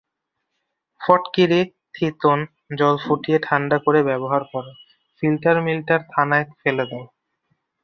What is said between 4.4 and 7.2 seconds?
কর, ফিলটার-মিলটার খানায় ফেলে দাও।